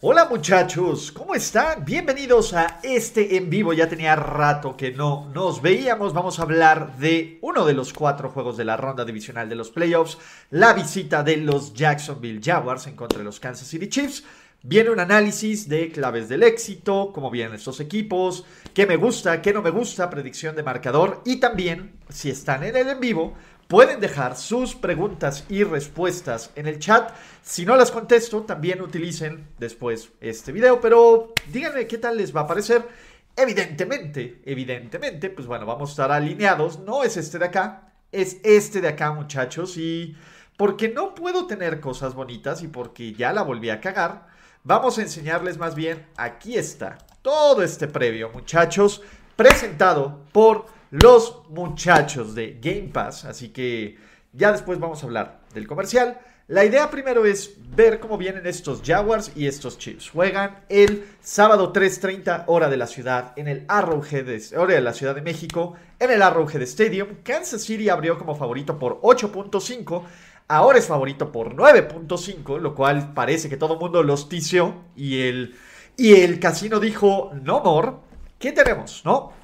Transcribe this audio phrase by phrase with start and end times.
[0.00, 1.84] Hola muchachos, ¿cómo están?
[1.84, 3.72] Bienvenidos a este en vivo.
[3.72, 6.14] Ya tenía rato que no nos veíamos.
[6.14, 9.70] Vamos a hablar de uno de los cuatro juegos de la ronda divisional de los
[9.70, 10.16] playoffs,
[10.52, 14.22] la visita de los Jacksonville Jaguars en contra de los Kansas City Chiefs.
[14.62, 18.44] Viene un análisis de claves del éxito, cómo vienen estos equipos,
[18.74, 22.76] qué me gusta, qué no me gusta, predicción de marcador y también, si están en
[22.76, 23.34] el en vivo,
[23.68, 27.12] pueden dejar sus preguntas y respuestas en el chat.
[27.42, 32.40] Si no las contesto, también utilicen después este video, pero díganme qué tal les va
[32.40, 32.88] a parecer.
[33.36, 36.80] Evidentemente, evidentemente, pues bueno, vamos a estar alineados.
[36.80, 39.76] No es este de acá, es este de acá, muchachos.
[39.76, 40.16] Y
[40.56, 44.26] porque no puedo tener cosas bonitas y porque ya la volví a cagar,
[44.64, 49.02] vamos a enseñarles más bien, aquí está, todo este previo, muchachos,
[49.36, 53.24] presentado por los muchachos de Game Pass.
[53.24, 53.96] Así que
[54.32, 56.20] ya después vamos a hablar del comercial.
[56.48, 60.08] La idea primero es ver cómo vienen estos Jaguars y estos Chiefs.
[60.08, 65.14] Juegan el sábado 3.30 hora de la ciudad en el Arrowhead, hora de la Ciudad
[65.14, 67.16] de México, en el Arrowhead Stadium.
[67.22, 70.04] Kansas City abrió como favorito por 8.5.
[70.48, 75.20] Ahora es favorito por 9.5, lo cual parece que todo el mundo los tició y
[75.20, 75.54] el,
[75.98, 77.92] y el casino dijo no more.
[78.38, 79.02] ¿Qué tenemos?
[79.04, 79.34] ¿No?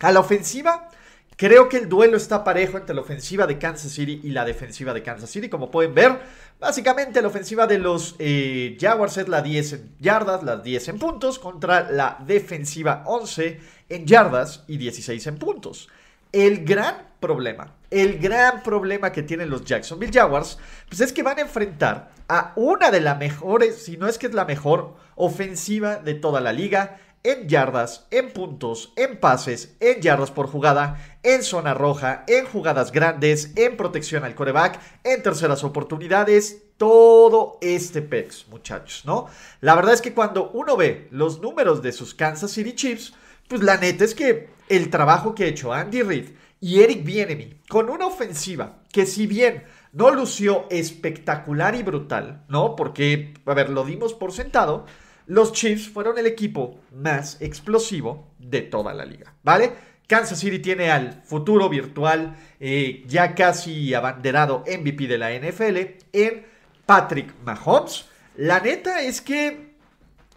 [0.00, 0.88] A la ofensiva,
[1.36, 4.92] creo que el duelo está parejo entre la ofensiva de Kansas City y la defensiva
[4.92, 5.48] de Kansas City.
[5.48, 6.20] Como pueden ver,
[6.60, 10.98] básicamente la ofensiva de los eh, Jaguars es la 10 en yardas, las 10 en
[10.98, 15.88] puntos, contra la defensiva 11 en yardas y 16 en puntos.
[16.32, 21.38] El gran problema, el gran problema que tienen los Jacksonville Jaguars, pues es que van
[21.38, 25.96] a enfrentar a una de las mejores, si no es que es la mejor ofensiva
[25.96, 31.42] de toda la liga, en yardas, en puntos, en pases, en yardas por jugada, en
[31.42, 38.46] zona roja, en jugadas grandes, en protección al coreback, en terceras oportunidades, todo este pex,
[38.48, 39.26] muchachos, ¿no?
[39.60, 43.14] La verdad es que cuando uno ve los números de sus Kansas City Chiefs,
[43.48, 46.28] pues la neta es que el trabajo que ha hecho Andy Reid
[46.60, 52.74] y Eric Bienemy con una ofensiva que si bien no lució espectacular y brutal, ¿no?
[52.74, 54.86] Porque, a ver, lo dimos por sentado,
[55.26, 59.72] los Chiefs fueron el equipo más explosivo de toda la liga, ¿vale?
[60.06, 65.76] Kansas City tiene al futuro virtual, eh, ya casi abanderado MVP de la NFL,
[66.12, 66.46] en
[66.84, 68.06] Patrick Mahomes.
[68.36, 69.74] La neta es que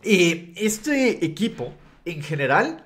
[0.04, 1.74] eh, este equipo,
[2.06, 2.86] en general,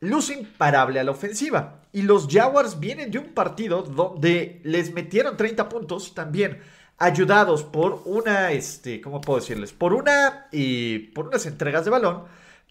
[0.00, 1.82] luce imparable a la ofensiva.
[1.92, 6.60] Y los Jaguars vienen de un partido donde les metieron 30 puntos también
[6.98, 9.72] ayudados por una, este, ¿cómo puedo decirles?
[9.72, 12.24] Por una, y por unas entregas de balón,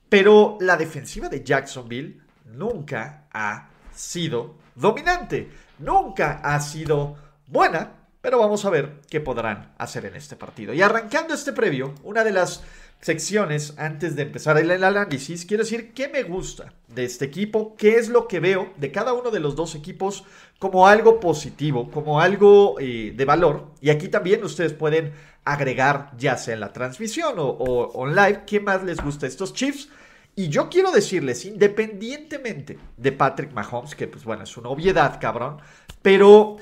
[0.09, 5.49] pero la defensiva de Jacksonville nunca ha sido dominante,
[5.79, 7.15] nunca ha sido
[7.47, 10.73] buena, pero vamos a ver qué podrán hacer en este partido.
[10.73, 12.63] Y arrancando este previo, una de las
[13.01, 17.95] secciones antes de empezar el análisis, quiero decir qué me gusta de este equipo, qué
[17.95, 20.23] es lo que veo de cada uno de los dos equipos
[20.59, 23.71] como algo positivo, como algo eh, de valor.
[23.81, 25.13] Y aquí también ustedes pueden
[25.43, 29.53] agregar, ya sea en la transmisión o, o, live, qué más les gusta a estos
[29.53, 29.89] Chiefs.
[30.35, 35.57] Y yo quiero decirles, independientemente de Patrick Mahomes, que pues bueno, es una obviedad, cabrón,
[36.01, 36.57] pero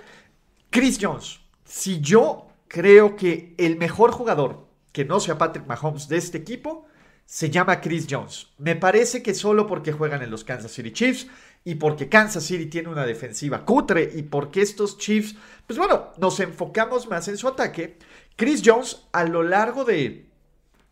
[0.69, 6.17] Chris Jones, si yo creo que el mejor jugador que no sea Patrick Mahomes de
[6.17, 6.85] este equipo,
[7.25, 8.47] se llama Chris Jones.
[8.57, 11.27] Me parece que solo porque juegan en los Kansas City Chiefs
[11.63, 15.35] y porque Kansas City tiene una defensiva cutre y porque estos Chiefs,
[15.67, 17.99] pues bueno, nos enfocamos más en su ataque.
[18.35, 20.25] Chris Jones a lo largo de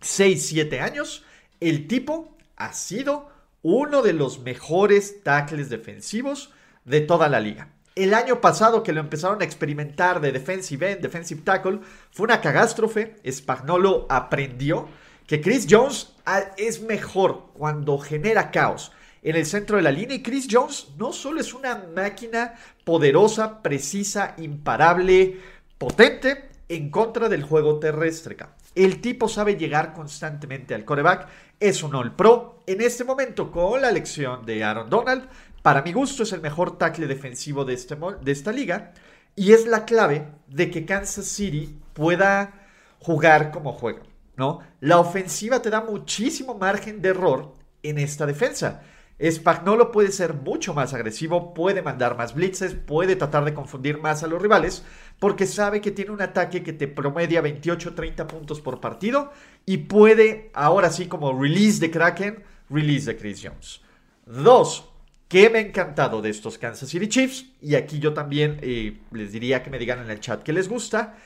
[0.02, 1.26] 6, 7 años,
[1.60, 3.32] el tipo ha sido
[3.64, 6.52] uno de los mejores tackles defensivos
[6.86, 7.74] de toda la liga.
[7.98, 11.80] El año pasado que lo empezaron a experimentar de defensive end, defensive tackle,
[12.12, 13.16] fue una catástrofe.
[13.28, 14.88] Spagnolo aprendió
[15.26, 18.92] que Chris Jones ah, es mejor cuando genera caos
[19.24, 20.18] en el centro de la línea.
[20.18, 22.54] Y Chris Jones no solo es una máquina
[22.84, 25.40] poderosa, precisa, imparable,
[25.80, 28.38] potente en contra del juego terrestre.
[28.76, 31.28] El tipo sabe llegar constantemente al coreback.
[31.60, 32.60] Es un All Pro.
[32.68, 35.28] En este momento, con la elección de Aaron Donald,
[35.68, 38.94] para mi gusto es el mejor tackle defensivo de, este, de esta liga
[39.36, 42.70] y es la clave de que Kansas City pueda
[43.00, 44.00] jugar como juega,
[44.38, 44.62] ¿no?
[44.80, 47.54] La ofensiva te da muchísimo margen de error
[47.84, 48.82] en esta defensa.
[49.22, 54.24] Spagnolo puede ser mucho más agresivo, puede mandar más blitzes, puede tratar de confundir más
[54.24, 54.86] a los rivales,
[55.20, 59.34] porque sabe que tiene un ataque que te promedia 28-30 puntos por partido
[59.66, 63.82] y puede, ahora sí, como release de Kraken, release de Chris Jones.
[64.26, 64.94] Dos,
[65.28, 69.32] que me ha encantado de estos Kansas City Chiefs, y aquí yo también eh, les
[69.32, 71.18] diría que me digan en el chat que les gusta,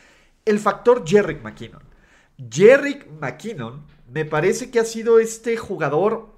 [0.46, 1.84] el factor Jerrick McKinnon.
[2.50, 6.36] Jerrick McKinnon me parece que ha sido este jugador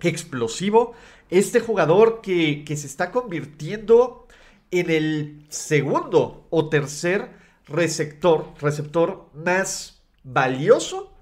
[0.00, 0.94] explosivo,
[1.30, 4.26] este jugador que, se está convirtiendo
[4.70, 7.30] en el segundo o tercer
[7.66, 11.12] receptor, receptor más valioso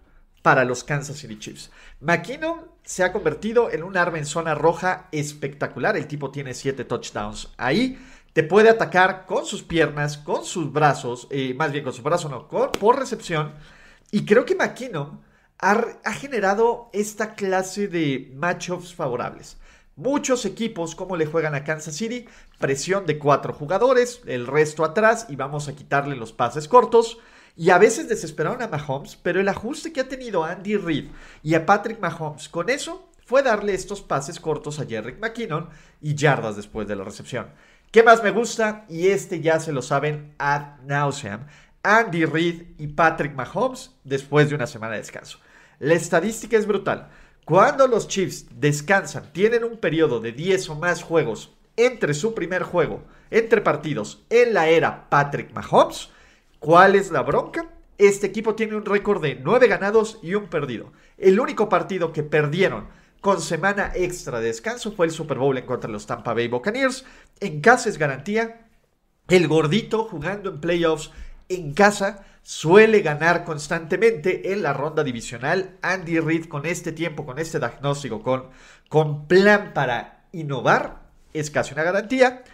[0.42, 1.70] para los Kansas City Chiefs.
[2.00, 5.96] McKinnon se ha convertido en un arma en zona roja espectacular.
[5.96, 7.98] El tipo tiene siete touchdowns ahí.
[8.32, 12.30] Te puede atacar con sus piernas, con sus brazos, eh, más bien con sus brazos,
[12.30, 13.52] no, por recepción.
[14.10, 15.20] Y creo que McKinnon
[15.62, 19.58] ha, generado esta clase de matchups favorables.
[19.94, 22.26] Muchos equipos, como le juegan a Kansas City,
[22.58, 27.18] presión de cuatro jugadores, el resto atrás y vamos a quitarle los pases cortos.
[27.56, 31.10] Y a veces desesperaron a Mahomes, pero el ajuste que ha tenido Andy Reid
[31.42, 35.68] y a Patrick Mahomes con eso fue darle estos pases cortos a Jerry McKinnon
[36.00, 37.48] y yardas después de la recepción.
[37.90, 38.86] ¿Qué más me gusta?
[38.88, 41.46] Y este ya se lo saben ad nauseam.
[41.82, 45.38] Andy Reid y Patrick Mahomes después de una semana de descanso.
[45.78, 47.08] La estadística es brutal.
[47.44, 52.62] Cuando los Chiefs descansan, tienen un periodo de 10 o más juegos entre su primer
[52.62, 56.10] juego, entre partidos, en la era Patrick Mahomes,
[56.62, 57.66] ¿cuál es la bronca?
[57.98, 60.92] Este equipo tiene un récord de 9 ganados y un perdido.
[61.18, 62.86] El único partido que perdieron
[63.20, 66.46] con semana extra de descanso fue el Super Bowl en contra de los Tampa Bay
[66.46, 67.04] Buccaneers.
[67.40, 68.68] En casa es garantía.
[69.28, 71.10] El gordito jugando en playoffs
[71.48, 75.78] en casa suele ganar constantemente en la ronda divisional.
[75.82, 78.50] Andy Reid con este tiempo, con este diagnóstico, con,
[78.88, 82.44] con plan para innovar, es casi una garantía.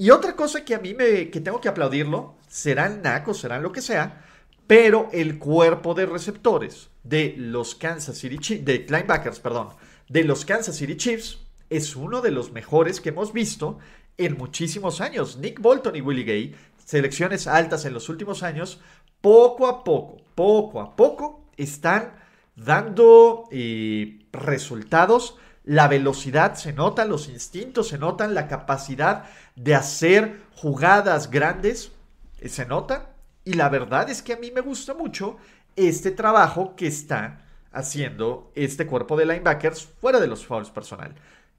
[0.00, 3.72] Y otra cosa que a mí me que tengo que aplaudirlo, serán nacos, serán lo
[3.72, 4.24] que sea,
[4.68, 9.70] pero el cuerpo de receptores de los Kansas City Chiefs, de linebackers, perdón,
[10.08, 13.80] de los Kansas City Chiefs es uno de los mejores que hemos visto
[14.18, 15.36] en muchísimos años.
[15.38, 16.54] Nick Bolton y Willie Gay,
[16.84, 18.80] selecciones altas en los últimos años,
[19.20, 22.14] poco a poco, poco a poco, están
[22.54, 25.36] dando eh, resultados.
[25.68, 29.24] La velocidad se nota, los instintos se notan, la capacidad
[29.54, 31.92] de hacer jugadas grandes
[32.40, 33.10] eh, se nota.
[33.44, 35.36] Y la verdad es que a mí me gusta mucho
[35.76, 41.14] este trabajo que está haciendo este cuerpo de linebackers fuera de los fouls personal.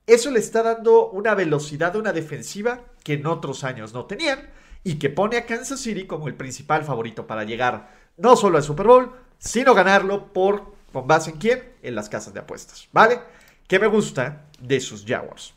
[0.07, 4.39] Eso le está dando una velocidad a una defensiva que en otros años no tenían
[4.83, 8.63] y que pone a Kansas City como el principal favorito para llegar no solo al
[8.63, 11.73] Super Bowl, sino ganarlo por, ¿con base en quién?
[11.83, 13.19] En las casas de apuestas, ¿vale?
[13.69, 15.54] ¿Qué me gusta de sus Jaguars?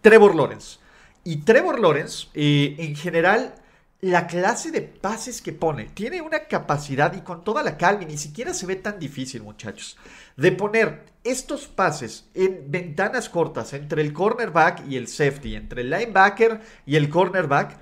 [0.00, 0.78] Trevor Lawrence.
[1.22, 3.56] Y Trevor Lawrence, eh, en general,
[4.00, 8.16] la clase de pases que pone, tiene una capacidad y con toda la calma, ni
[8.16, 9.98] siquiera se ve tan difícil, muchachos,
[10.38, 15.90] de poner estos pases en ventanas cortas entre el cornerback y el safety, entre el
[15.90, 17.78] linebacker y el cornerback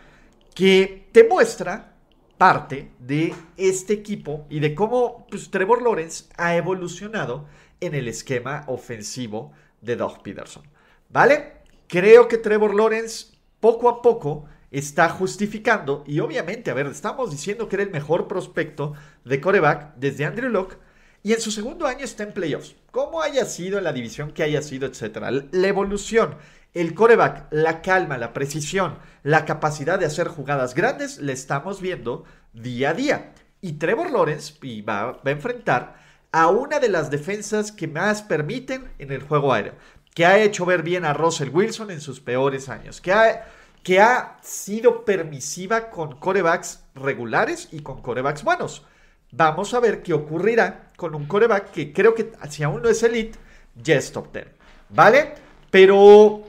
[0.52, 1.94] que te muestra
[2.38, 7.46] parte de este equipo y de cómo pues, Trevor Lawrence ha evolucionado
[7.82, 10.62] en el esquema ofensivo de Doug Peterson.
[11.08, 11.52] ¿Vale?
[11.88, 17.68] Creo que Trevor Lawrence poco a poco está justificando y obviamente, a ver, estamos diciendo
[17.68, 20.78] que era el mejor prospecto de coreback desde Andrew Locke
[21.22, 22.74] y en su segundo año está en playoffs.
[22.90, 25.30] Como haya sido la división que haya sido, etcétera.
[25.30, 26.36] La evolución
[26.74, 32.24] el coreback, la calma, la precisión, la capacidad de hacer jugadas grandes, le estamos viendo
[32.54, 33.32] día a día.
[33.60, 36.01] Y Trevor Lawrence va a enfrentar
[36.32, 39.74] a una de las defensas que más permiten en el juego aéreo,
[40.14, 43.46] que ha hecho ver bien a Russell Wilson en sus peores años, que ha,
[43.82, 48.84] que ha sido permisiva con corebacks regulares y con corebacks buenos.
[49.30, 53.02] Vamos a ver qué ocurrirá con un coreback que creo que si aún no es
[53.02, 53.38] elite,
[53.74, 54.46] ya es top 10.
[54.90, 55.34] ¿Vale?
[55.70, 56.44] Pero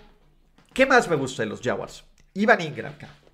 [0.74, 2.04] ¿Qué más me gusta de los Jaguars?
[2.34, 2.94] Ivan Ingram.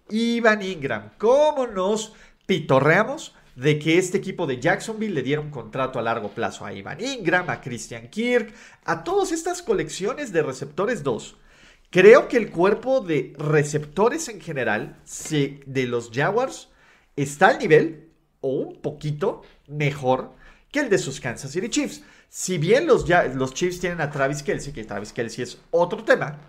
[0.10, 1.12] Ivan Ingram.
[1.18, 2.12] ¿Cómo nos
[2.46, 6.74] pitorreamos de que este equipo de Jacksonville le diera un contrato a largo plazo a
[6.74, 8.54] Ivan Ingram, a Christian Kirk,
[8.86, 11.38] a todas estas colecciones de receptores 2?
[11.90, 14.98] Creo que el cuerpo de receptores en general
[15.66, 16.70] de los Jaguars
[17.16, 18.10] está al nivel
[18.42, 20.34] o un poquito mejor
[20.72, 22.04] que el de sus Kansas City Chiefs.
[22.30, 26.40] Si bien los, los Chiefs tienen a Travis Kelsey, que Travis Kelsey es otro tema,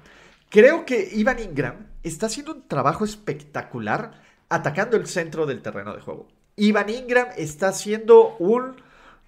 [0.51, 6.01] Creo que Ivan Ingram está haciendo un trabajo espectacular atacando el centro del terreno de
[6.01, 6.27] juego.
[6.57, 8.77] Ivan Ingram está siendo un...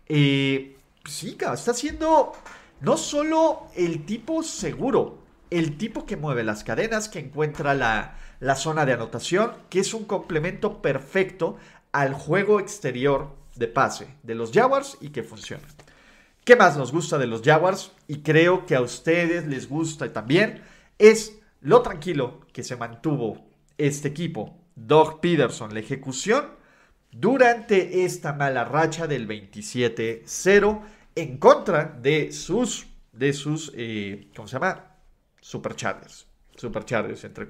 [0.09, 2.33] Eh, sí, está siendo
[2.81, 5.19] no solo el tipo seguro,
[5.50, 9.95] el tipo que mueve las cadenas, que encuentra la, la zona de anotación, que es
[9.95, 11.57] un complemento perfecto
[11.93, 15.64] al juego exterior de pase de los Jaguars y que funciona.
[16.45, 17.93] ¿Qué más nos gusta de los Jaguars?
[18.09, 20.62] Y creo que a ustedes les gusta también.
[20.99, 23.47] Es lo tranquilo que se mantuvo
[23.79, 24.59] este equipo.
[24.75, 26.47] Doug Peterson, la ejecución
[27.12, 30.81] durante esta mala racha del 27-0
[31.14, 34.97] en contra de sus, de sus, eh, ¿cómo se llama?
[35.40, 36.26] Superchargers.
[36.57, 37.49] Superchargers entre...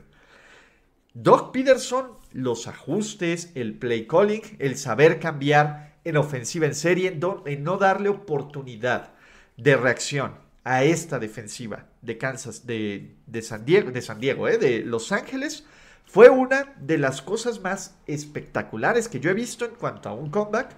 [1.14, 7.64] Doug Peterson, los ajustes, el play calling, el saber cambiar en ofensiva en serie, en,
[7.64, 9.12] no darle oportunidad
[9.56, 14.56] de reacción a esta defensiva de Kansas, de, San Diego, de San Diego, ¿eh?
[14.56, 15.66] de Los Ángeles,
[16.04, 20.30] fue una de las cosas más espectaculares que yo he visto en cuanto a un
[20.30, 20.74] comeback.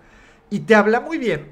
[0.51, 1.51] Y te habla muy bien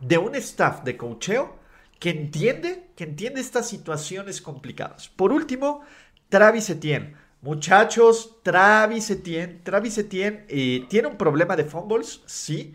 [0.00, 1.56] de un staff de cocheo
[2.00, 5.08] que entiende, que entiende estas situaciones complicadas.
[5.08, 5.82] Por último,
[6.28, 12.74] Travis Etienne Muchachos, Travis Etienne, Travis Etienne eh, tiene un problema de fumbles, sí,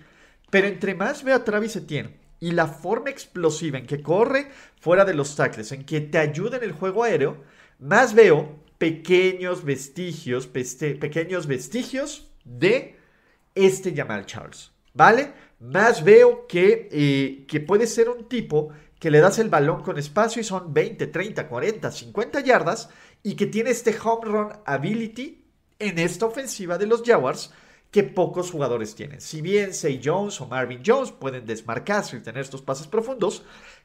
[0.49, 5.03] pero entre más veo a Travis Etienne y la forma explosiva en que corre fuera
[5.03, 7.43] de los tackles, en que te ayuda en el juego aéreo,
[7.79, 12.95] más veo pequeños vestigios, pequeños vestigios de
[13.55, 15.33] este Jamal Charles, ¿vale?
[15.59, 19.97] Más veo que, eh, que puede ser un tipo que le das el balón con
[19.97, 22.89] espacio y son 20, 30, 40, 50 yardas
[23.21, 25.45] y que tiene este home run ability
[25.79, 27.51] en esta ofensiva de los Jaguars
[27.91, 29.21] que pocos jugadores tienen.
[29.21, 33.43] Si bien Say Jones o Marvin Jones pueden desmarcarse y tener estos pases profundos,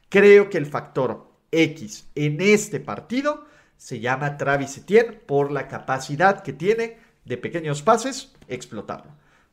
[0.09, 3.45] creo que el factor X en este partido
[3.79, 9.11] se llama Travis Etienne por la capacidad que tiene de pequeños pases explotarlo.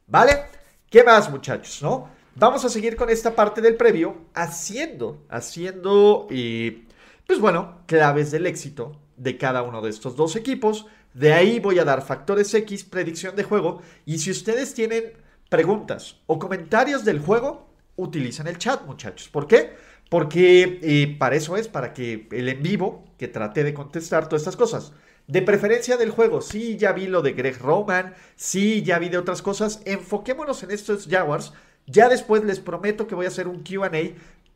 [0.09, 0.47] ¿Vale?
[0.91, 1.81] ¿Qué más, muchachos?
[1.81, 2.11] ¿No?
[2.35, 6.87] Vamos a seguir con esta parte del previo haciendo, haciendo, eh,
[7.25, 10.87] pues bueno, claves del éxito de cada uno de estos dos equipos.
[11.15, 13.81] De ahí voy a dar factores X, predicción de juego.
[14.05, 15.13] Y si ustedes tienen
[15.49, 19.29] preguntas o comentarios del juego, utilicen el chat, muchachos.
[19.29, 19.77] ¿Por qué?
[20.09, 24.43] Porque eh, para eso es, para que el en vivo, que trate de contestar todas
[24.43, 24.93] estas cosas.
[25.27, 29.19] De preferencia del juego, sí, ya vi lo de Greg Roman, sí, ya vi de
[29.19, 29.81] otras cosas.
[29.85, 31.53] Enfoquémonos en estos Jaguars.
[31.87, 33.91] Ya después les prometo que voy a hacer un QA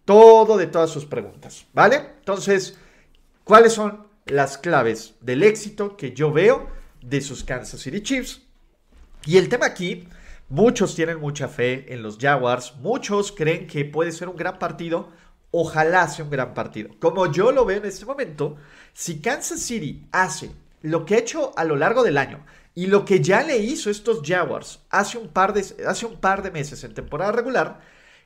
[0.05, 1.97] todo de todas sus preguntas, ¿vale?
[2.21, 2.77] Entonces,
[3.45, 6.69] ¿cuáles son las claves del éxito que yo veo
[7.03, 8.43] de sus Kansas City Chiefs.
[9.25, 10.09] Y el tema aquí,
[10.49, 15.11] muchos tienen mucha fe en los Jaguars, muchos creen que puede ser un gran partido,
[15.51, 16.91] ojalá sea un gran partido.
[16.99, 18.57] Como yo lo veo en este momento,
[18.93, 20.51] si Kansas City hace
[20.83, 23.91] lo que ha hecho a lo largo del año y lo que ya le hizo
[23.91, 27.81] estos Jaguars hace un par de, meses en temporada regular,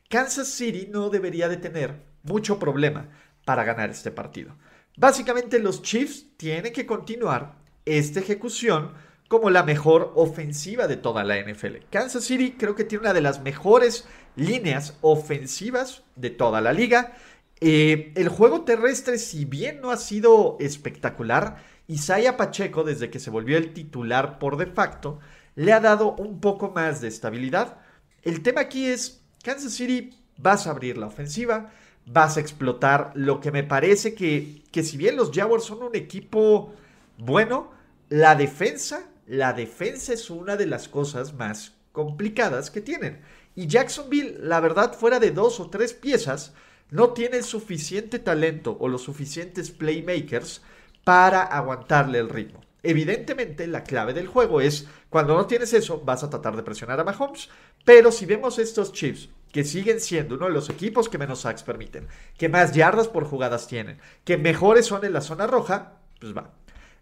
[0.09, 3.09] Kansas City no debería de tener mucho problema
[3.45, 4.57] para ganar este partido.
[4.97, 8.93] Básicamente los Chiefs tienen que continuar esta ejecución
[9.29, 11.87] como la mejor ofensiva de toda la NFL.
[11.91, 17.15] Kansas City creo que tiene una de las mejores líneas ofensivas de toda la liga.
[17.61, 23.31] Eh, el juego terrestre, si bien no ha sido espectacular, Isaiah Pacheco, desde que se
[23.31, 25.19] volvió el titular por de facto,
[25.55, 27.79] le ha dado un poco más de estabilidad.
[28.23, 31.71] El tema aquí es, Kansas City vas a abrir la ofensiva,
[32.07, 33.13] vas a explotar.
[33.15, 36.73] Lo que me parece que, que si bien los Jaguars son un equipo
[37.19, 37.71] bueno,
[38.09, 43.21] la defensa, la defensa es una de las cosas más complicadas que tienen.
[43.55, 46.53] Y Jacksonville, la verdad, fuera de dos o tres piezas,
[46.91, 50.63] no tiene el suficiente talento o los suficientes playmakers
[51.05, 52.61] para aguantarle el ritmo.
[52.83, 57.01] Evidentemente, la clave del juego es cuando no tienes eso, vas a tratar de presionar
[57.01, 57.49] a Mahomes.
[57.85, 61.63] Pero si vemos estos Chiefs que siguen siendo uno de los equipos que menos sacks
[61.63, 66.37] permiten, que más yardas por jugadas tienen, que mejores son en la zona roja, pues
[66.37, 66.53] va.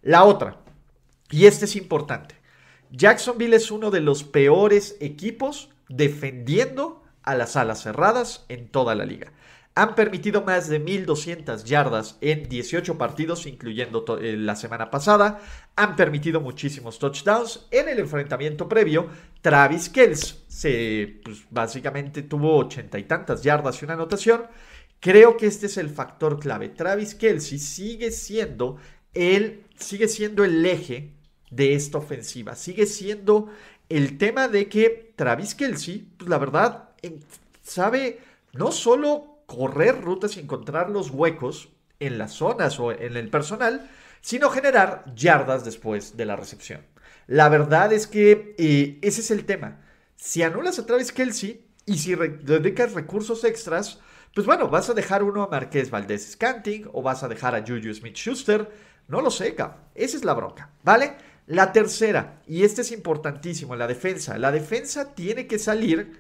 [0.02, 0.61] La otra,
[1.30, 2.37] y este es importante,
[2.90, 9.04] Jacksonville es uno de los peores equipos defendiendo a las alas cerradas en toda la
[9.04, 9.32] liga.
[9.75, 15.40] Han permitido más de 1.200 yardas en 18 partidos, incluyendo eh, la semana pasada.
[15.76, 17.68] Han permitido muchísimos touchdowns.
[17.70, 19.08] En el enfrentamiento previo,
[19.40, 24.42] Travis Kells se, pues, básicamente tuvo ochenta y tantas yardas y una anotación.
[25.00, 26.68] Creo que este es el factor clave.
[26.68, 28.76] Travis Kelsey sigue siendo
[29.14, 31.14] el, sigue siendo el eje
[31.50, 32.56] de esta ofensiva.
[32.56, 33.49] Sigue siendo
[33.96, 36.90] el tema de que Travis Kelsey, pues la verdad,
[37.62, 38.20] sabe
[38.52, 41.68] no solo correr rutas y encontrar los huecos
[42.00, 43.88] en las zonas o en el personal,
[44.20, 46.80] sino generar yardas después de la recepción.
[47.26, 49.80] La verdad es que eh, ese es el tema.
[50.16, 54.00] Si anulas a Travis Kelsey y si dedicas recursos extras,
[54.34, 57.61] pues bueno, vas a dejar uno a Marqués Valdés Scanting o vas a dejar a
[57.61, 58.70] Juju Smith Schuster.
[59.08, 59.56] No lo sé,
[59.94, 61.16] Esa es la bronca, ¿vale?
[61.46, 64.38] La tercera, y este es importantísimo, la defensa.
[64.38, 66.18] La defensa tiene que salir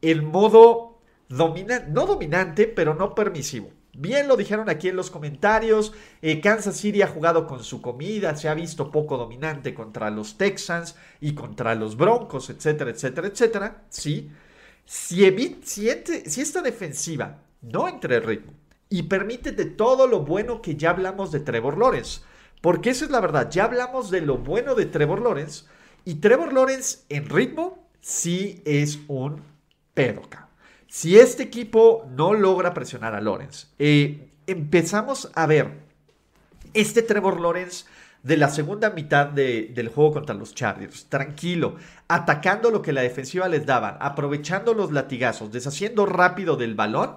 [0.00, 3.70] en modo dominante, no dominante, pero no permisivo.
[3.92, 8.36] Bien lo dijeron aquí en los comentarios, eh, Kansas City ha jugado con su comida,
[8.36, 13.82] se ha visto poco dominante contra los Texans y contra los Broncos, etcétera, etcétera, etcétera.
[13.88, 14.30] Sí,
[14.84, 18.52] si, si, esta defensiva no entra en ritmo
[18.88, 22.22] y permite de todo lo bueno que ya hablamos de Trevor Lawrence,
[22.60, 25.64] porque eso es la verdad, ya hablamos de lo bueno de Trevor Lawrence
[26.04, 29.42] y Trevor Lawrence en ritmo sí es un
[29.94, 30.22] pedo,
[30.86, 35.78] si este equipo no logra presionar a Lawrence, eh, empezamos a ver
[36.74, 37.84] este Trevor Lawrence
[38.22, 41.76] de la segunda mitad del juego contra los Chargers, tranquilo,
[42.08, 47.16] atacando lo que la defensiva les daban, aprovechando los latigazos, deshaciendo rápido del balón,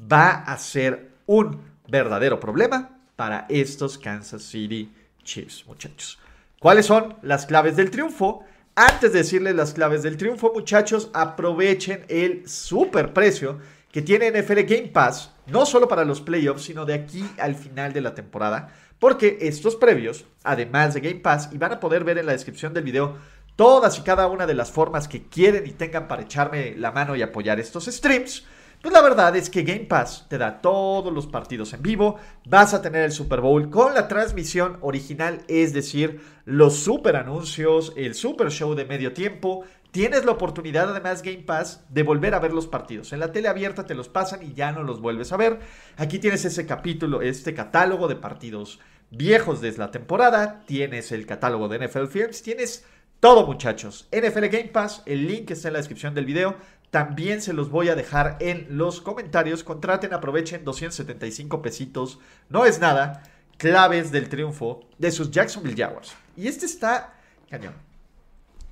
[0.00, 4.92] va a ser un verdadero problema para estos Kansas City
[5.22, 6.18] Chiefs, muchachos.
[6.58, 8.44] ¿Cuáles son las claves del triunfo?
[8.74, 13.60] Antes de decirles las claves del triunfo, muchachos, aprovechen el super precio
[13.92, 17.92] que tiene NFL Game Pass, no solo para los playoffs, sino de aquí al final
[17.92, 22.18] de la temporada, porque estos previos, además de Game Pass, y van a poder ver
[22.18, 23.16] en la descripción del video
[23.54, 27.14] todas y cada una de las formas que quieren y tengan para echarme la mano
[27.14, 28.44] y apoyar estos streams,
[28.84, 32.74] pues la verdad es que Game Pass te da todos los partidos en vivo, vas
[32.74, 38.14] a tener el Super Bowl con la transmisión original, es decir, los super anuncios, el
[38.14, 39.64] super show de medio tiempo.
[39.90, 43.14] Tienes la oportunidad, además, Game Pass, de volver a ver los partidos.
[43.14, 45.60] En la tele abierta te los pasan y ya no los vuelves a ver.
[45.96, 50.62] Aquí tienes ese capítulo, este catálogo de partidos viejos desde la temporada.
[50.66, 52.42] Tienes el catálogo de NFL Films.
[52.42, 52.84] Tienes
[53.18, 54.10] todo, muchachos.
[54.12, 56.56] NFL Game Pass, el link está en la descripción del video.
[56.94, 59.64] También se los voy a dejar en los comentarios.
[59.64, 62.20] Contraten, aprovechen 275 pesitos.
[62.48, 63.24] No es nada.
[63.56, 66.14] Claves del triunfo de sus Jacksonville Jaguars.
[66.36, 67.14] Y este está
[67.50, 67.74] cañón.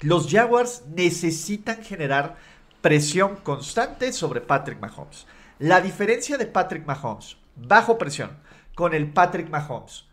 [0.02, 2.36] Los Jaguars necesitan generar
[2.80, 5.26] presión constante sobre Patrick Mahomes.
[5.58, 8.38] La diferencia de Patrick Mahomes bajo presión
[8.76, 10.04] con el Patrick Mahomes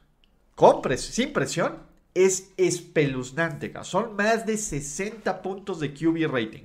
[0.56, 1.78] con sin presión
[2.16, 3.72] es espeluznante.
[3.84, 6.64] Son más de 60 puntos de QB rating.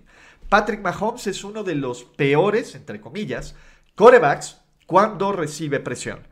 [0.48, 3.54] Patrick Mahomes es uno de los peores, entre comillas,
[3.94, 6.26] corebacks cuando recibe presión.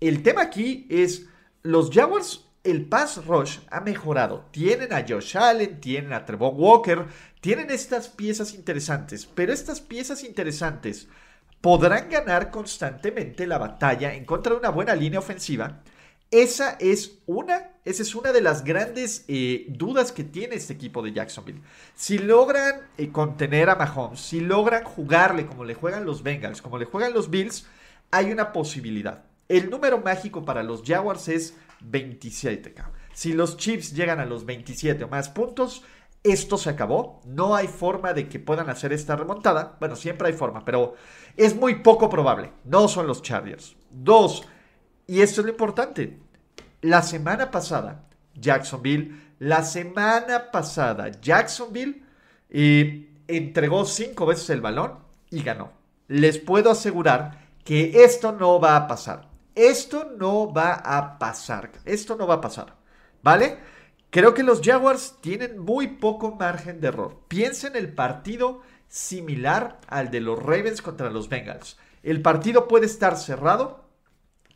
[0.00, 1.26] El tema aquí es,
[1.62, 4.46] los Jaguars, el pass rush ha mejorado.
[4.50, 7.06] Tienen a Josh Allen, tienen a Trevor Walker,
[7.40, 11.08] tienen estas piezas interesantes, pero estas piezas interesantes
[11.60, 15.82] podrán ganar constantemente la batalla en contra de una buena línea ofensiva
[16.30, 21.02] esa es una, esa es una de las grandes eh, dudas que tiene este equipo
[21.02, 21.62] de Jacksonville.
[21.94, 26.78] Si logran eh, contener a Mahomes, si logran jugarle como le juegan los Bengals, como
[26.78, 27.66] le juegan los Bills,
[28.10, 29.24] hay una posibilidad.
[29.48, 32.74] El número mágico para los Jaguars es 27.
[33.14, 35.82] Si los Chiefs llegan a los 27 o más puntos,
[36.22, 37.22] esto se acabó.
[37.24, 39.76] No hay forma de que puedan hacer esta remontada.
[39.80, 40.94] Bueno, siempre hay forma, pero
[41.36, 42.52] es muy poco probable.
[42.64, 43.76] No son los Chargers.
[43.90, 44.46] Dos,
[45.08, 46.18] y esto es lo importante.
[46.82, 52.02] La semana pasada, Jacksonville, la semana pasada, Jacksonville
[52.50, 54.98] eh, entregó cinco veces el balón
[55.30, 55.72] y ganó.
[56.06, 59.28] Les puedo asegurar que esto no va a pasar.
[59.54, 61.72] Esto no va a pasar.
[61.84, 62.76] Esto no va a pasar.
[63.22, 63.58] ¿Vale?
[64.10, 67.20] Creo que los Jaguars tienen muy poco margen de error.
[67.28, 71.76] Piensen el partido similar al de los Ravens contra los Bengals.
[72.02, 73.87] El partido puede estar cerrado,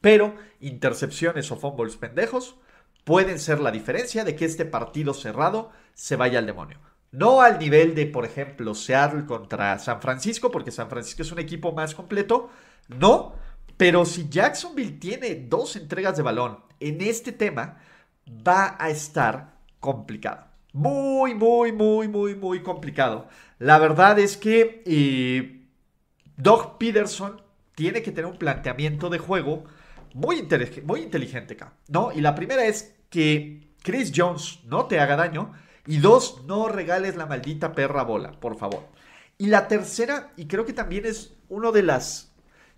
[0.02, 2.56] pero intercepciones o fumbles pendejos
[3.04, 6.78] pueden ser la diferencia de que este partido cerrado se vaya al demonio.
[7.10, 11.38] No al nivel de, por ejemplo, Seattle contra San Francisco, porque San Francisco es un
[11.38, 12.50] equipo más completo.
[12.88, 13.34] No,
[13.76, 17.78] pero si Jacksonville tiene dos entregas de balón en este tema,
[18.46, 20.46] va a estar complicado.
[20.72, 23.28] Muy, muy, muy, muy, muy complicado.
[23.58, 25.66] La verdad es que eh,
[26.36, 27.42] Doug Peterson
[27.74, 29.64] tiene que tener un planteamiento de juego
[30.14, 30.46] muy,
[30.84, 31.56] muy inteligente,
[31.88, 32.12] ¿no?
[32.12, 35.52] Y la primera es que Chris Jones no te haga daño.
[35.86, 38.84] Y dos, no regales la maldita perra bola, por favor.
[39.36, 42.32] Y la tercera, y creo que también es una de las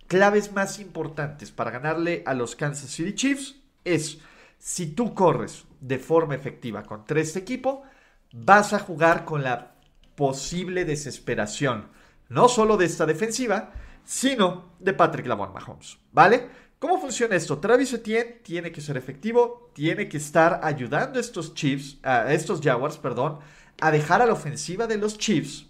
[0.07, 4.18] claves más importantes para ganarle a los Kansas City Chiefs, es
[4.59, 7.83] si tú corres de forma efectiva contra este equipo,
[8.33, 9.75] vas a jugar con la
[10.14, 11.88] posible desesperación,
[12.31, 13.73] no solo de esta defensiva,
[14.05, 16.49] sino de Patrick Lamont Mahomes, ¿vale?
[16.85, 17.57] ¿Cómo funciona esto?
[17.57, 22.61] Travis Etienne tiene que ser efectivo, tiene que estar ayudando a estos Chiefs, a estos
[22.61, 23.38] Jaguars, perdón,
[23.81, 25.64] a dejar a la ofensiva de los Chiefs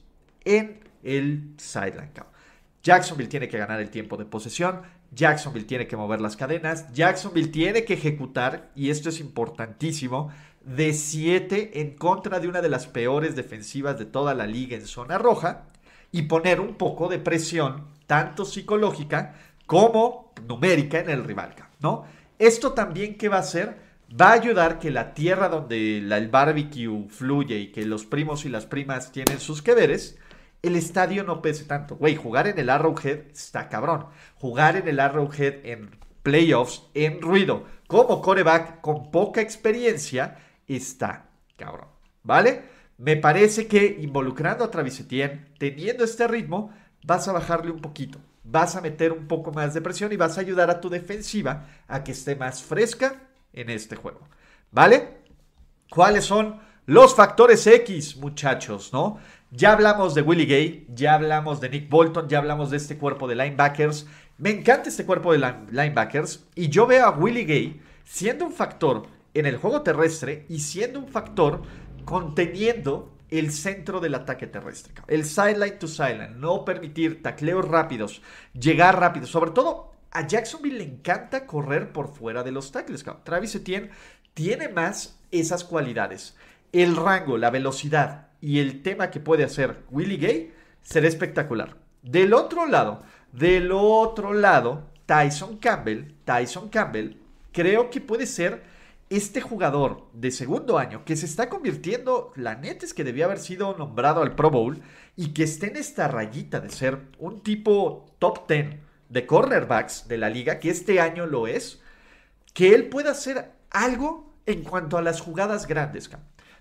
[0.44, 2.10] en el sideline.
[2.82, 7.46] Jacksonville tiene que ganar el tiempo de posesión, Jacksonville tiene que mover las cadenas, Jacksonville
[7.46, 12.88] tiene que ejecutar, y esto es importantísimo, de 7 en contra de una de las
[12.88, 15.66] peores defensivas de toda la liga en zona roja
[16.10, 22.04] y poner un poco de presión, tanto psicológica como numérica en el rival, ¿no?
[22.38, 23.76] Esto también, ¿qué va a hacer?
[24.20, 28.48] Va a ayudar que la tierra donde el barbecue fluye y que los primos y
[28.48, 29.72] las primas tienen sus que
[30.64, 31.96] el estadio no pese tanto.
[31.96, 34.06] Güey, jugar en el Arrowhead está cabrón.
[34.36, 35.90] Jugar en el Arrowhead en
[36.22, 41.88] playoffs, en ruido, como coreback con poca experiencia, está cabrón.
[42.22, 42.62] ¿Vale?
[42.96, 46.72] Me parece que involucrando a Travis Etienne, teniendo este ritmo,
[47.04, 48.18] vas a bajarle un poquito.
[48.44, 51.66] Vas a meter un poco más de presión y vas a ayudar a tu defensiva
[51.88, 54.20] a que esté más fresca en este juego.
[54.70, 55.18] ¿Vale?
[55.90, 58.92] ¿Cuáles son los factores X, muchachos?
[58.92, 59.18] ¿No?
[59.50, 63.28] Ya hablamos de Willie Gay, ya hablamos de Nick Bolton, ya hablamos de este cuerpo
[63.28, 64.06] de linebackers.
[64.36, 69.06] Me encanta este cuerpo de linebackers y yo veo a Willie Gay siendo un factor
[69.32, 71.62] en el juego terrestre y siendo un factor
[72.04, 74.94] conteniendo el centro del ataque terrestre.
[75.08, 79.26] El sideline to sideline, no permitir tacleos rápidos, llegar rápido.
[79.26, 83.04] Sobre todo, a Jacksonville le encanta correr por fuera de los tackles.
[83.24, 83.90] Travis Etienne
[84.34, 86.36] tiene más esas cualidades.
[86.72, 91.76] El rango, la velocidad y el tema que puede hacer Willie Gay será espectacular.
[92.02, 97.16] Del otro lado, del otro lado, Tyson Campbell, Tyson Campbell,
[97.52, 98.62] creo que puede ser
[99.16, 103.38] este jugador de segundo año que se está convirtiendo, la neta es que debía haber
[103.38, 104.82] sido nombrado al Pro Bowl
[105.16, 108.76] y que esté en esta rayita de ser un tipo top 10
[109.08, 111.80] de cornerbacks de la liga, que este año lo es,
[112.52, 116.10] que él pueda hacer algo en cuanto a las jugadas grandes.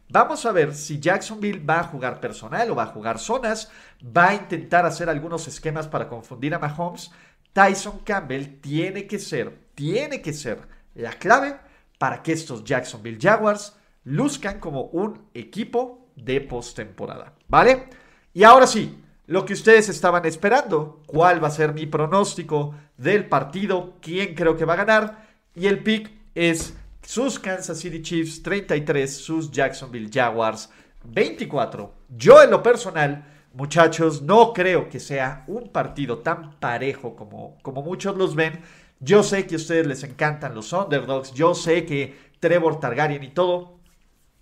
[0.09, 3.71] Vamos a ver si Jacksonville va a jugar personal o va a jugar zonas,
[4.05, 7.11] va a intentar hacer algunos esquemas para confundir a Mahomes.
[7.53, 11.55] Tyson Campbell tiene que ser, tiene que ser la clave
[12.03, 17.33] para que estos Jacksonville Jaguars luzcan como un equipo de postemporada.
[17.47, 17.85] ¿Vale?
[18.33, 23.29] Y ahora sí, lo que ustedes estaban esperando, cuál va a ser mi pronóstico del
[23.29, 25.27] partido, quién creo que va a ganar.
[25.55, 30.69] Y el pick es sus Kansas City Chiefs 33, sus Jacksonville Jaguars
[31.05, 31.93] 24.
[32.09, 37.81] Yo en lo personal, muchachos, no creo que sea un partido tan parejo como, como
[37.81, 38.59] muchos los ven.
[39.03, 43.31] Yo sé que a ustedes les encantan los underdogs, yo sé que Trevor Targaryen y
[43.31, 43.79] todo.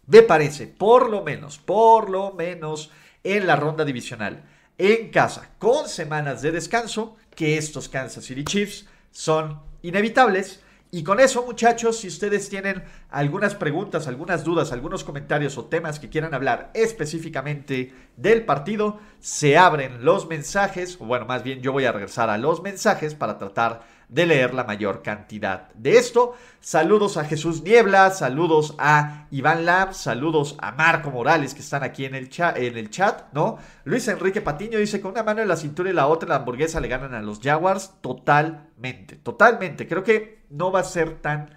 [0.06, 2.92] Me parece, por lo menos, por lo menos
[3.24, 4.44] en la ronda divisional,
[4.78, 10.62] en casa, con semanas de descanso, que estos Kansas City Chiefs son inevitables.
[10.92, 16.00] Y con eso, muchachos, si ustedes tienen algunas preguntas, algunas dudas, algunos comentarios o temas
[16.00, 21.72] que quieran hablar específicamente del partido, se abren los mensajes, o bueno, más bien yo
[21.72, 26.36] voy a regresar a los mensajes para tratar de leer la mayor cantidad de esto.
[26.60, 32.04] Saludos a Jesús Niebla, saludos a Iván Lam, saludos a Marco Morales que están aquí
[32.04, 33.58] en el, chat, en el chat, ¿no?
[33.86, 36.82] Luis Enrique Patiño dice, con una mano en la cintura y la otra la hamburguesa
[36.82, 37.94] le ganan a los Jaguars.
[38.02, 39.88] Totalmente, totalmente.
[39.88, 41.50] Creo que no va a ser tan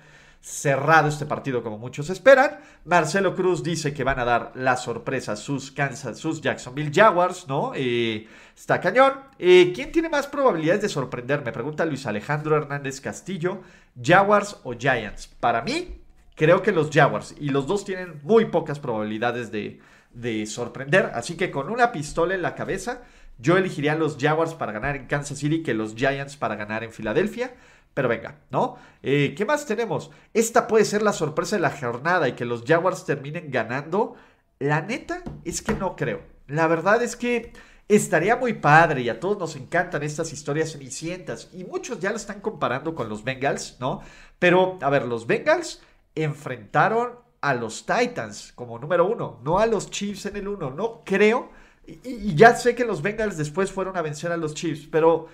[0.45, 2.59] cerrado este partido como muchos esperan.
[2.85, 7.73] Marcelo Cruz dice que van a dar la sorpresa sus Kansas, sus Jacksonville Jaguars, ¿no?
[7.75, 9.15] Eh, está cañón.
[9.39, 11.43] Eh, ¿Quién tiene más probabilidades de sorprender?
[11.43, 13.63] Me pregunta Luis Alejandro Hernández Castillo.
[14.01, 15.29] ¿Jaguars o Giants?
[15.29, 16.03] Para mí,
[16.35, 17.35] creo que los Jaguars.
[17.41, 19.81] Y los dos tienen muy pocas probabilidades de,
[20.13, 21.11] de sorprender.
[21.15, 23.01] Así que con una pistola en la cabeza,
[23.39, 26.85] yo elegiría a los Jaguars para ganar en Kansas City que los Giants para ganar
[26.85, 27.55] en Filadelfia.
[27.95, 28.77] Pero venga, ¿no?
[29.03, 30.11] Eh, ¿Qué más tenemos?
[30.35, 34.17] Esta puede ser la sorpresa de la jornada y que los Jaguars terminen ganando.
[34.59, 36.23] La neta es que no creo.
[36.49, 37.53] La verdad es que
[37.89, 42.17] estaría muy padre y a todos nos encantan estas historias cenicientas y muchos ya lo
[42.17, 44.01] están comparando con los Bengals, ¿no?
[44.39, 45.81] Pero, a ver, los Bengals
[46.17, 50.71] enfrentaron a los Titans como número uno, no a los Chiefs en el uno.
[50.71, 51.51] No creo.
[51.87, 55.29] Y, y ya sé que los Bengals después fueron a vencer a los Chiefs, pero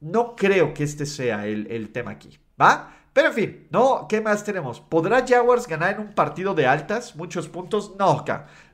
[0.00, 2.92] no creo que este sea el, tema aquí, ¿va?
[3.12, 4.06] Pero en fin, ¿no?
[4.08, 4.80] ¿Qué más tenemos?
[4.80, 7.16] ¿Podrá Jaguars ganar en un partido de altas?
[7.16, 7.94] Muchos puntos.
[7.98, 8.24] No,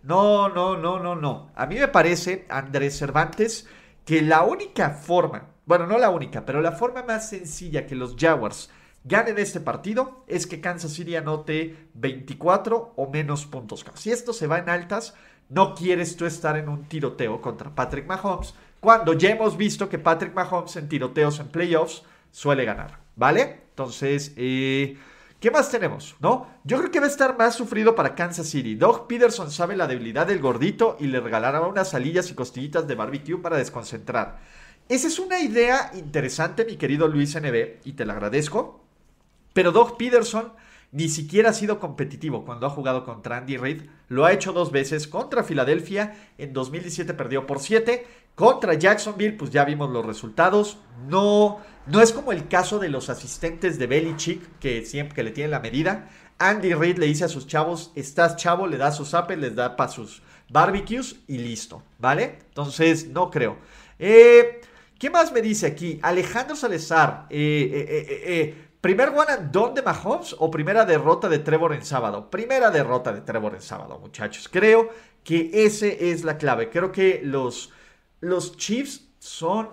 [0.02, 1.50] no, no, no, no, no.
[1.54, 3.68] A mí me parece, Andrés Cervantes,
[4.04, 8.16] que la única forma, bueno, no la única, pero la forma más sencilla que los
[8.18, 8.68] Jaguars
[9.04, 13.84] ganen este partido es que Kansas City anote 24 o menos puntos.
[13.94, 15.14] Si esto se va en altas,
[15.48, 20.00] no quieres tú estar en un tiroteo contra Patrick Mahomes cuando ya hemos visto que
[20.00, 23.62] Patrick Mahomes en tiroteos en playoffs suele ganar, ¿vale?
[23.70, 24.98] Entonces, eh,
[25.38, 26.14] ¿Qué más tenemos?
[26.20, 26.48] ¿No?
[26.62, 28.76] Yo creo que va a estar más sufrido para Kansas City.
[28.76, 32.94] Doug Peterson sabe la debilidad del gordito y le regalará unas salillas y costillitas de
[32.94, 34.38] barbecue para desconcentrar.
[34.88, 38.84] Esa es una idea interesante, mi querido Luis NB, y te la agradezco.
[39.52, 40.52] Pero Doug Peterson
[40.92, 43.82] ni siquiera ha sido competitivo cuando ha jugado contra Andy Reid.
[44.08, 46.14] Lo ha hecho dos veces contra Filadelfia.
[46.36, 48.06] En 2017 perdió por 7.
[48.34, 50.78] Contra Jacksonville, pues ya vimos los resultados.
[51.08, 55.30] No, no es como el caso de los asistentes de Belichick, que siempre que le
[55.30, 56.10] tienen la medida.
[56.38, 59.76] Andy Reid le dice a sus chavos, estás chavo, le da sus apes, les da
[59.76, 62.38] para sus barbecues y listo, ¿vale?
[62.48, 63.56] Entonces, no creo.
[63.98, 64.60] Eh,
[64.98, 65.98] ¿Qué más me dice aquí?
[66.02, 67.86] Alejandro Salazar, eh,
[68.26, 72.28] eh, ¿Primer one de Mahomes o primera derrota de Trevor en sábado?
[72.28, 74.48] Primera derrota de Trevor en sábado, muchachos.
[74.48, 74.90] Creo
[75.22, 76.68] que ese es la clave.
[76.68, 77.70] Creo que los,
[78.18, 79.68] los Chiefs son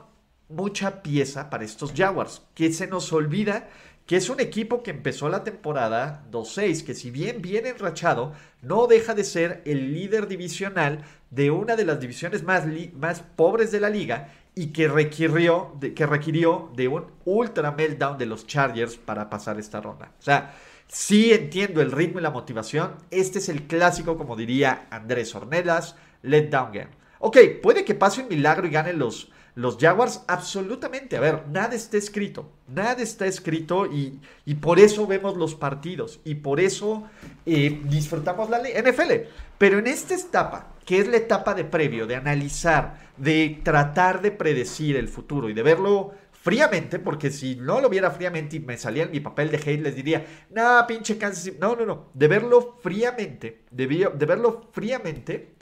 [0.47, 2.43] mucha pieza para estos Jaguars.
[2.53, 3.67] Que se nos olvida
[4.05, 8.85] que es un equipo que empezó la temporada 2-6, que si bien viene enrachado, no
[8.85, 13.79] deja de ser el líder divisional de una de las divisiones más, más pobres de
[13.79, 18.97] la liga y que requirió, de, que requirió de un ultra meltdown de los Chargers
[18.97, 20.11] para pasar esta ronda.
[20.19, 20.53] O sea,
[20.89, 22.95] sí entiendo el ritmo y la motivación.
[23.09, 26.89] Este es el clásico, como diría Andrés Ornelas, let down game.
[27.19, 31.15] Ok, puede que pase un milagro y ganen los, los Jaguars, absolutamente.
[31.15, 32.51] A ver, nada está escrito.
[32.67, 37.05] Nada está escrito y, y por eso vemos los partidos y por eso
[37.45, 39.13] eh, disfrutamos la NFL.
[39.57, 44.31] Pero en esta etapa, que es la etapa de previo, de analizar, de tratar de
[44.31, 48.75] predecir el futuro y de verlo fríamente, porque si no lo viera fríamente y me
[48.75, 52.09] salía en mi papel de hate, les diría, no, pinche Kansas No, no, no.
[52.15, 55.53] De verlo fríamente, de, de verlo fríamente,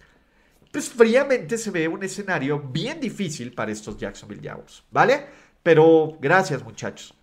[0.71, 5.25] pues fríamente se ve un escenario bien difícil para estos Jacksonville Jaguars, ¿vale?
[5.61, 7.13] Pero gracias, muchachos.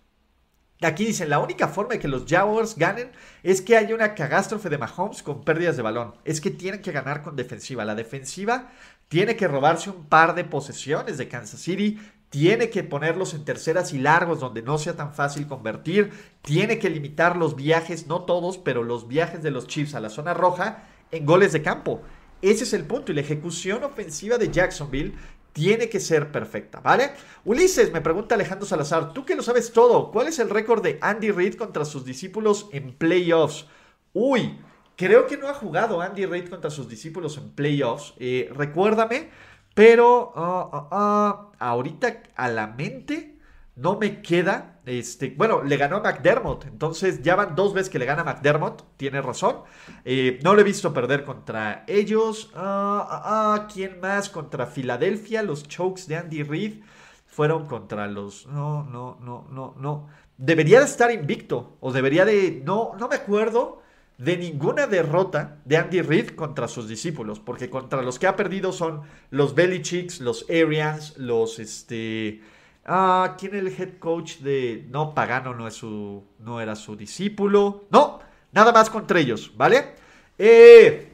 [0.85, 3.11] Aquí dicen, la única forma de que los Jaguars ganen
[3.43, 6.13] es que haya una catástrofe de Mahomes con pérdidas de balón.
[6.23, 7.85] Es que tienen que ganar con defensiva.
[7.85, 8.69] La defensiva
[9.07, 11.99] tiene que robarse un par de posesiones de Kansas City.
[12.29, 16.11] Tiene que ponerlos en terceras y largos donde no sea tan fácil convertir.
[16.41, 20.09] Tiene que limitar los viajes, no todos, pero los viajes de los Chiefs a la
[20.09, 22.01] zona roja en goles de campo.
[22.41, 23.11] Ese es el punto.
[23.11, 25.15] Y la ejecución ofensiva de Jacksonville
[25.55, 27.11] tiene que ser perfecta, ¿vale?
[27.45, 30.99] Ulises, me pregunta Alejandro Salazar, tú que lo sabes todo, ¿cuál es el récord de
[31.01, 33.65] Andy Reid contra sus discípulos en playoffs?
[34.11, 34.59] Uy,
[34.97, 38.15] creo que no ha jugado Andy Reid contra sus discípulos en playoffs.
[38.19, 39.29] Eh, recuérdame,
[39.73, 43.34] pero ah, ah, ah, ahorita a la mente
[43.75, 47.97] no me queda este, bueno, le ganó a McDermott, entonces ya van dos veces que
[47.97, 49.61] le gana a McDermott, tiene razón.
[50.03, 52.51] Eh, no lo he visto perder contra ellos.
[52.55, 54.29] Ah, ¿Quién más?
[54.29, 56.83] Contra Filadelfia, los chokes de Andy Reid
[57.25, 58.45] fueron contra los...
[58.45, 60.07] No, no, no, no, no.
[60.37, 62.61] Debería de estar invicto, o debería de...
[62.63, 63.81] No, no me acuerdo
[64.19, 68.71] de ninguna derrota de Andy Reid contra sus discípulos, porque contra los que ha perdido
[68.71, 72.41] son los Belichicks, los Arians, los este
[72.85, 74.85] Ah, ¿quién es el head coach de.?
[74.89, 77.85] No, Pagano no, es su, no era su discípulo.
[77.89, 78.19] No,
[78.51, 79.95] nada más contra ellos, ¿vale?
[80.37, 81.11] Eh,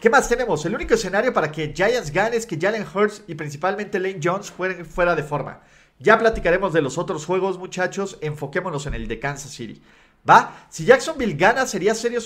[0.00, 0.64] ¿Qué más tenemos?
[0.66, 4.50] El único escenario para que Giants gane es que Jalen Hurts y principalmente Lane Jones
[4.50, 5.62] fueran fuera de forma.
[5.98, 8.18] Ya platicaremos de los otros juegos, muchachos.
[8.20, 9.80] Enfoquémonos en el de Kansas City.
[10.28, 10.66] ¿Va?
[10.68, 12.20] Si Jacksonville gana, sería serio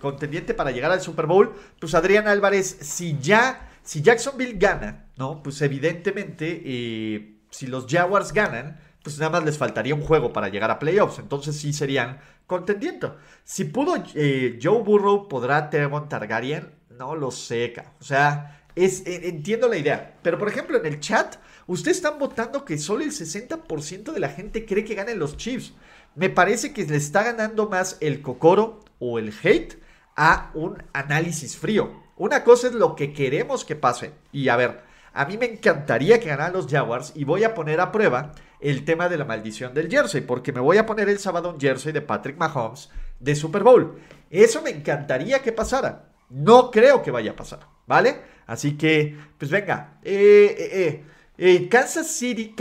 [0.00, 1.52] contendiente para llegar al Super Bowl.
[1.80, 5.42] Pues Adrián Álvarez, si ya, si Jacksonville gana, ¿no?
[5.42, 10.48] Pues evidentemente eh, si los Jaguars ganan, pues nada más les faltaría un juego para
[10.48, 11.18] llegar a playoffs.
[11.18, 13.16] Entonces sí serían contendiendo.
[13.44, 16.70] Si pudo eh, Joe Burrow, ¿podrá Tevon Targaryen?
[16.90, 20.18] No lo sé, o sea, es, entiendo la idea.
[20.22, 21.36] Pero por ejemplo, en el chat,
[21.66, 25.72] ustedes están votando que solo el 60% de la gente cree que ganen los Chiefs.
[26.14, 29.80] Me parece que le está ganando más el cocoro o el hate
[30.16, 32.02] a un análisis frío.
[32.16, 34.12] Una cosa es lo que queremos que pase.
[34.32, 37.80] Y a ver, a mí me encantaría que ganaran los Jaguars y voy a poner
[37.80, 41.18] a prueba el tema de la maldición del jersey, porque me voy a poner el
[41.18, 43.98] sábado un jersey de Patrick Mahomes de Super Bowl.
[44.30, 46.10] Eso me encantaría que pasara.
[46.28, 48.20] No creo que vaya a pasar, ¿vale?
[48.46, 49.98] Así que, pues venga.
[50.02, 51.04] Eh, eh,
[51.38, 52.54] eh, Kansas City,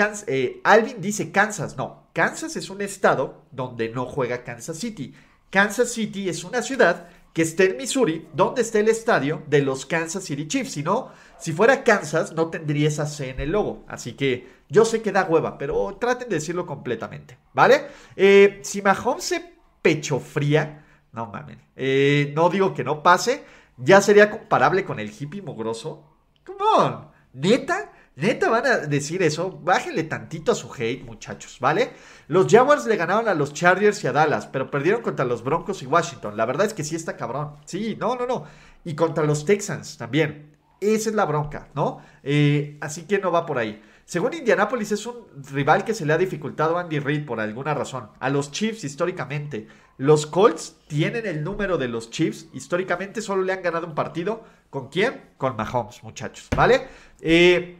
[0.63, 1.77] Alvin dice Kansas.
[1.77, 5.13] No, Kansas es un estado donde no juega Kansas City.
[5.49, 9.85] Kansas City es una ciudad que está en Missouri, donde está el estadio de los
[9.85, 10.71] Kansas City Chiefs.
[10.71, 13.83] Si no, si fuera Kansas, no tendría esa C en el logo.
[13.87, 17.87] Así que yo sé que da hueva, pero traten de decirlo completamente, ¿vale?
[18.15, 23.43] Eh, si Mahomes se pecho fría, no mames, eh, no digo que no pase,
[23.77, 26.03] ya sería comparable con el hippie mugroso.
[26.45, 31.93] Come on, neta, Neta van a decir eso, bájenle tantito a su hate, muchachos, ¿vale?
[32.27, 35.81] Los Jaguars le ganaron a los Chargers y a Dallas, pero perdieron contra los Broncos
[35.83, 36.35] y Washington.
[36.35, 37.55] La verdad es que sí está cabrón.
[37.63, 38.43] Sí, no, no, no.
[38.83, 40.48] Y contra los Texans también.
[40.81, 42.01] Esa es la bronca, ¿no?
[42.23, 43.81] Eh, así que no va por ahí.
[44.05, 47.75] Según Indianapolis es un rival que se le ha dificultado a Andy Reid por alguna
[47.75, 48.09] razón.
[48.19, 49.67] A los Chiefs históricamente.
[49.97, 52.47] Los Colts tienen el número de los Chiefs.
[52.53, 54.43] Históricamente solo le han ganado un partido.
[54.69, 55.33] ¿Con quién?
[55.37, 56.87] Con Mahomes, muchachos, ¿vale?
[57.21, 57.77] Eh,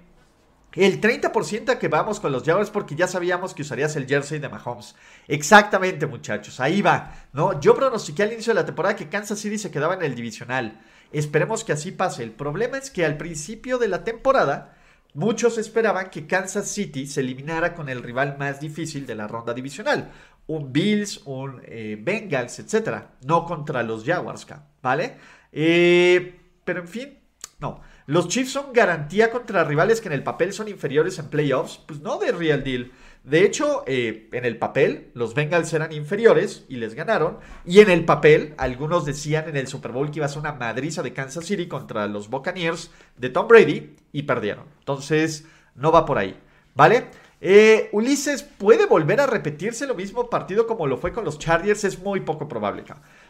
[0.74, 4.50] el 30% que vamos con los Jaguars porque ya sabíamos que usarías el jersey de
[4.50, 4.96] Mahomes.
[5.28, 6.60] Exactamente, muchachos.
[6.60, 7.12] Ahí va.
[7.34, 7.60] ¿no?
[7.60, 10.80] Yo pronostiqué al inicio de la temporada que Kansas City se quedaba en el divisional.
[11.12, 12.24] Esperemos que así pase.
[12.24, 14.78] El problema es que al principio de la temporada,
[15.14, 19.54] muchos esperaban que Kansas City se eliminara con el rival más difícil de la ronda
[19.54, 20.12] divisional.
[20.48, 23.04] Un Bills, un eh, Bengals, etc.
[23.26, 24.46] No contra los Jaguars,
[24.82, 25.18] ¿vale?
[25.52, 27.20] Eh, pero en fin,
[27.60, 27.82] no.
[28.06, 31.80] Los Chiefs son garantía contra rivales que en el papel son inferiores en playoffs.
[31.86, 32.92] Pues no de real deal.
[33.24, 37.38] De hecho, eh, en el papel, los Bengals eran inferiores y les ganaron.
[37.66, 40.54] Y en el papel, algunos decían en el Super Bowl que iba a ser una
[40.54, 44.66] madriza de Kansas City contra los Buccaneers de Tom Brady y perdieron.
[44.80, 46.40] Entonces, no va por ahí.
[46.76, 47.08] ¿Vale?
[47.42, 51.84] Eh, Ulises, ¿puede volver a repetirse lo mismo partido como lo fue con los Chargers?
[51.84, 52.84] Es muy poco probable,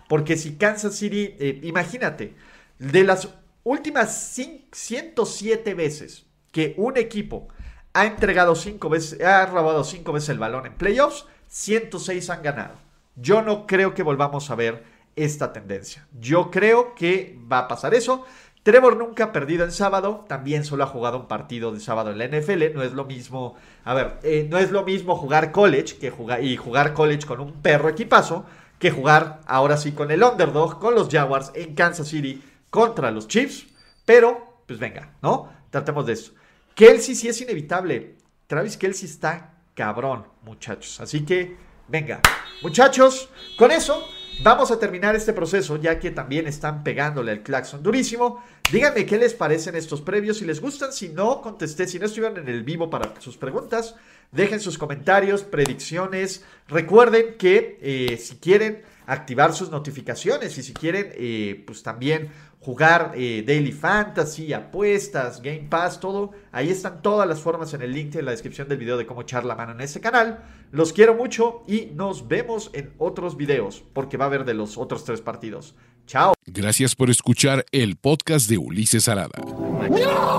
[0.08, 2.34] porque si Kansas City, eh, imagínate,
[2.80, 3.30] de las
[3.64, 4.34] últimas
[4.72, 7.50] 107 veces que un equipo
[7.94, 12.76] ha entregado 5 veces, ha robado 5 veces el balón en playoffs, 106 han ganado.
[13.16, 14.84] Yo no creo que volvamos a ver
[15.16, 16.08] esta tendencia.
[16.20, 18.26] Yo creo que va a pasar eso.
[18.64, 22.18] Trevor nunca ha perdido en sábado, también solo ha jugado un partido de sábado en
[22.18, 25.98] la NFL, no es lo mismo, a ver, eh, no es lo mismo jugar college
[25.98, 28.46] que jugar, y jugar college con un perro equipazo
[28.78, 33.28] que jugar ahora sí con el underdog, con los Jaguars en Kansas City contra los
[33.28, 33.66] Chiefs,
[34.06, 35.50] pero pues venga, ¿no?
[35.70, 36.34] Tratemos de eso.
[36.76, 38.16] Kelsey sí es inevitable.
[38.48, 41.00] Travis Kelsey está cabrón, muchachos.
[41.00, 41.56] Así que,
[41.88, 42.22] venga,
[42.62, 44.06] muchachos, con eso
[44.44, 48.44] vamos a terminar este proceso, ya que también están pegándole al claxon durísimo.
[48.72, 52.38] Díganme qué les parecen estos previos, si les gustan, si no, contesté, si no estuvieron
[52.38, 53.96] en el vivo para sus preguntas,
[54.32, 56.44] dejen sus comentarios, predicciones.
[56.68, 62.30] Recuerden que eh, si quieren activar sus notificaciones y si quieren, eh, pues también
[62.60, 66.32] jugar eh, Daily Fantasy, apuestas, Game Pass, todo.
[66.52, 69.22] Ahí están todas las formas en el link en la descripción del video de cómo
[69.22, 70.44] echar la mano en este canal.
[70.72, 74.78] Los quiero mucho y nos vemos en otros videos porque va a haber de los
[74.78, 75.76] otros tres partidos.
[76.06, 76.34] Chao.
[76.46, 79.40] Gracias por escuchar el podcast de Ulises Arada.
[79.90, 80.39] No!